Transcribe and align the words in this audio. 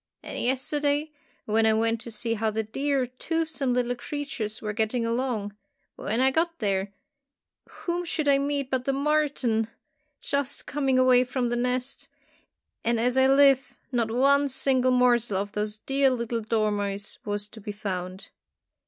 And 0.23 0.41
yesterday, 0.43 1.11
when 1.45 1.67
I 1.67 1.73
went 1.75 2.01
to 2.01 2.09
see 2.09 2.33
how 2.33 2.49
the 2.49 2.63
dear 2.63 3.05
toothsome 3.05 3.71
little 3.75 3.93
creatures 3.93 4.59
were 4.59 4.73
getting 4.73 5.05
along, 5.05 5.55
when 5.95 6.19
I 6.21 6.31
got 6.31 6.57
there, 6.57 6.91
whom 7.69 8.03
should 8.03 8.27
I 8.27 8.39
meet 8.39 8.71
but 8.71 8.85
the 8.85 8.93
marten 8.93 9.67
just 10.19 10.65
coming 10.65 10.97
away 10.97 11.23
from 11.23 11.49
the 11.49 11.55
nest, 11.55 12.09
and 12.83 12.99
as 12.99 13.15
I 13.15 13.27
live, 13.27 13.75
not 13.91 14.09
one 14.09 14.47
single 14.47 14.89
morsel 14.89 15.37
of 15.37 15.51
those 15.51 15.77
dear 15.77 16.09
little 16.09 16.41
dormice 16.41 17.19
was 17.23 17.47
to 17.49 17.61
be 17.61 17.71
found. 17.71 18.31